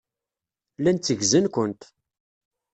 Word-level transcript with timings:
Llan 0.77 0.97
tteggzen-kent. 0.97 1.81